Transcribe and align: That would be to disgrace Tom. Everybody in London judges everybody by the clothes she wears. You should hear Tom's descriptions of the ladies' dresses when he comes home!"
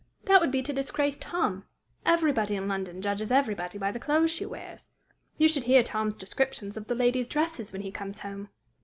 That 0.23 0.41
would 0.41 0.49
be 0.49 0.63
to 0.63 0.73
disgrace 0.73 1.19
Tom. 1.19 1.63
Everybody 2.07 2.55
in 2.55 2.67
London 2.67 3.03
judges 3.03 3.31
everybody 3.31 3.77
by 3.77 3.91
the 3.91 3.99
clothes 3.99 4.31
she 4.31 4.47
wears. 4.47 4.89
You 5.37 5.47
should 5.47 5.65
hear 5.65 5.83
Tom's 5.83 6.17
descriptions 6.17 6.75
of 6.75 6.87
the 6.87 6.95
ladies' 6.95 7.27
dresses 7.27 7.71
when 7.71 7.83
he 7.83 7.91
comes 7.91 8.21
home!" 8.21 8.49